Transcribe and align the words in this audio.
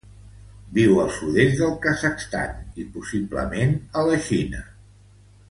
Viu 0.77 0.95
al 1.03 1.11
sud-est 1.17 1.53
del 1.59 1.75
Kazakhstan 1.83 2.81
i 2.85 2.87
possiblement 2.97 3.77
a 4.03 4.09
la 4.09 4.19
Xina. 4.31 4.65